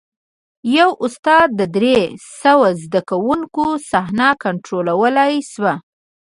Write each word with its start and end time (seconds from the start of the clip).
یوه 0.77 0.95
استاد 1.05 1.49
د 1.59 1.61
درې 1.75 1.99
سوه 2.41 2.67
زده 2.83 3.01
کوونکو 3.09 3.65
صحنه 3.89 4.29
کنټرولولی 4.43 5.35
شوه. 5.51 5.73